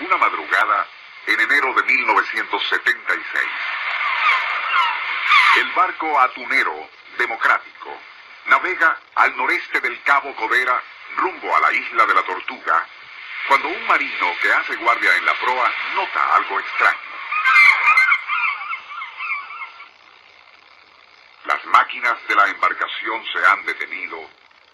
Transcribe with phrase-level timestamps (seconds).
[0.00, 0.86] Una madrugada
[1.26, 3.44] en enero de 1976.
[5.56, 8.00] El barco atunero democrático
[8.46, 10.82] navega al noreste del Cabo Codera
[11.16, 12.86] rumbo a la isla de la Tortuga
[13.48, 16.98] cuando un marino que hace guardia en la proa nota algo extraño.
[21.44, 24.30] Las máquinas de la embarcación se han detenido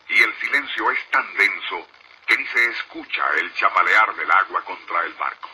[0.08, 1.88] y el silencio es tan denso
[2.34, 5.48] ni se escucha el chapalear del agua contra el barco.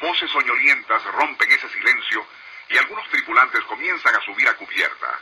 [0.00, 2.26] Voces soñolientas rompen ese silencio
[2.70, 5.20] y algunos tripulantes comienzan a subir a cubierta.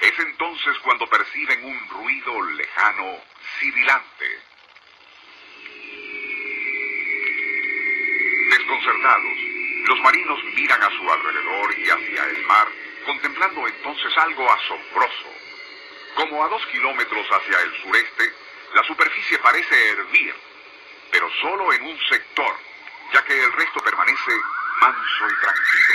[0.00, 3.22] Es entonces cuando perciben un ruido lejano,
[3.58, 4.42] sibilante.
[8.50, 9.38] Desconcertados,
[9.86, 12.68] los marinos miran a su alrededor y hacia el mar,
[13.06, 15.34] contemplando entonces algo asombroso.
[16.14, 18.32] Como a dos kilómetros hacia el sureste,
[18.74, 20.34] la superficie parece hervir,
[21.10, 22.56] pero solo en un sector,
[23.12, 24.32] ya que el resto permanece
[24.80, 25.94] manso y tranquilo.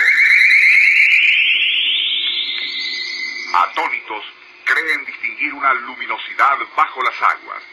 [3.54, 4.26] Atónitos,
[4.66, 7.64] creen distinguir una luminosidad bajo las aguas,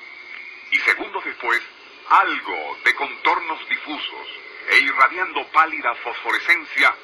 [0.70, 1.60] y segundos después,
[2.08, 4.28] algo de contornos difusos
[4.70, 6.94] e irradiando pálida fosforescencia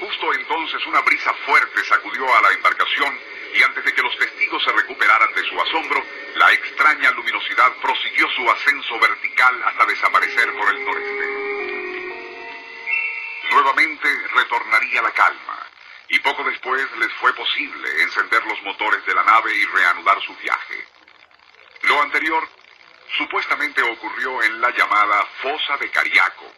[0.00, 3.18] Justo entonces una brisa fuerte sacudió a la embarcación
[3.54, 6.04] y antes de que los testigos se recuperaran de su asombro,
[6.34, 11.26] la extraña luminosidad prosiguió su ascenso vertical hasta desaparecer por el noreste.
[13.52, 15.66] Nuevamente retornaría la calma,
[16.08, 20.34] y poco después les fue posible encender los motores de la nave y reanudar su
[20.36, 20.86] viaje.
[21.82, 22.48] Lo anterior
[23.16, 26.52] supuestamente ocurrió en la llamada Fosa de Cariaco,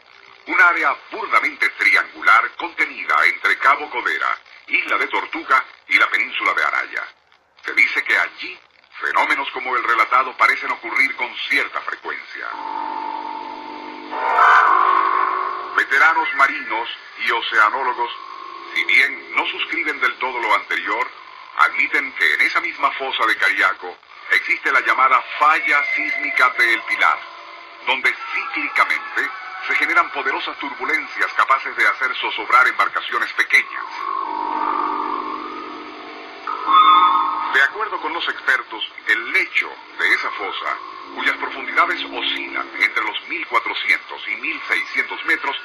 [0.47, 4.39] un área burdamente triangular contenida entre Cabo Codera,
[4.69, 7.05] Isla de Tortuga y la península de Araya.
[7.65, 8.59] Se dice que allí
[9.01, 12.49] fenómenos como el relatado parecen ocurrir con cierta frecuencia.
[15.77, 16.89] Veteranos marinos
[17.27, 18.11] y oceanólogos,
[18.75, 21.11] si bien no suscriben del todo lo anterior,
[21.59, 23.97] admiten que en esa misma fosa de Cariaco
[24.33, 27.19] existe la llamada falla sísmica de El Pilar,
[27.87, 29.31] donde cíclicamente
[29.67, 33.85] se generan poderosas turbulencias capaces de hacer zozobrar embarcaciones pequeñas.
[37.55, 40.77] De acuerdo con los expertos, el lecho de esa fosa,
[41.15, 45.57] cuyas profundidades oscilan entre los 1400 y 1600 metros,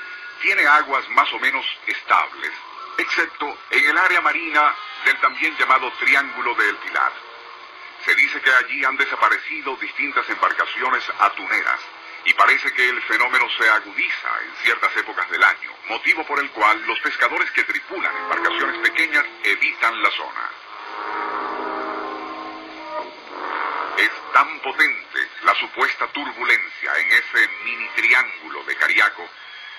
[0.42, 2.52] tiene aguas más o menos estables,
[2.98, 7.29] excepto en el área marina del también llamado Triángulo de El Pilar.
[8.10, 11.80] Se dice que allí han desaparecido distintas embarcaciones atuneras
[12.26, 16.50] y parece que el fenómeno se agudiza en ciertas épocas del año, motivo por el
[16.50, 20.50] cual los pescadores que tripulan embarcaciones pequeñas evitan la zona.
[24.00, 29.30] Es tan potente la supuesta turbulencia en ese mini triángulo de Cariaco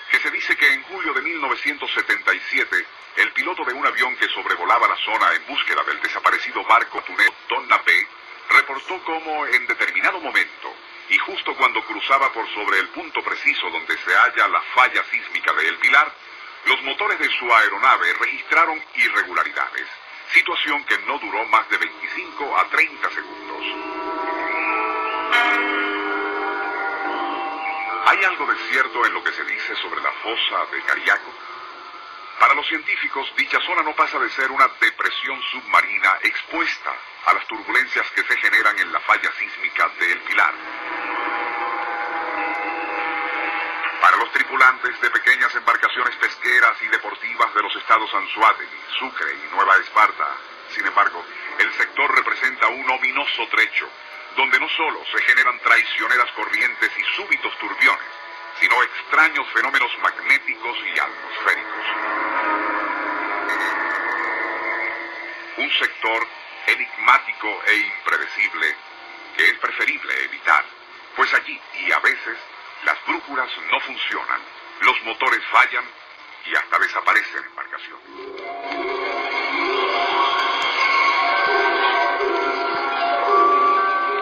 [0.09, 4.87] que se dice que en julio de 1977 el piloto de un avión que sobrevolaba
[4.87, 8.20] la zona en búsqueda del desaparecido barco tuneo Donna B
[8.51, 10.75] reportó cómo en determinado momento
[11.09, 15.53] y justo cuando cruzaba por sobre el punto preciso donde se halla la falla sísmica
[15.53, 16.13] de El Pilar,
[16.67, 19.87] los motores de su aeronave registraron irregularidades,
[20.33, 23.65] situación que no duró más de 25 a 30 segundos.
[28.07, 31.33] ¿Hay algo de cierto en lo que se dice sobre la fosa de Cariaco?
[32.41, 36.91] Para los científicos, dicha zona no pasa de ser una depresión submarina expuesta
[37.27, 40.55] a las turbulencias que se generan en la falla sísmica de El Pilar.
[44.01, 49.35] Para los los tripulantes de pequeñas embarcaciones pesqueras y deportivas de los estados Anzuategui, Sucre
[49.35, 50.37] y Nueva Esparta.
[50.73, 51.25] Sin embargo,
[51.59, 53.89] el sector representa un ominoso trecho,
[54.37, 58.07] donde no solo se generan traicioneras corrientes y súbitos turbiones,
[58.61, 62.30] sino extraños fenómenos magnéticos y atmosféricos.
[65.61, 66.27] un sector
[66.67, 68.77] enigmático e impredecible
[69.37, 70.65] que es preferible evitar,
[71.15, 72.39] pues allí y a veces
[72.85, 74.41] las brújulas no funcionan,
[74.81, 75.85] los motores fallan
[76.47, 77.99] y hasta desaparece la embarcación.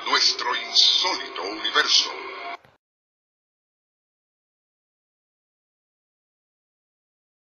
[0.07, 2.18] Nuestro insólito universo